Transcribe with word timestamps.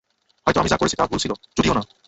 হয়তো 0.47 0.59
আমি 0.59 0.69
যা 0.69 0.77
করেছি 0.77 0.97
তা 0.97 1.05
ভুল 1.07 1.19
ছিল--- 1.23 1.39
চুদিও 1.55 1.73
না! 1.75 1.81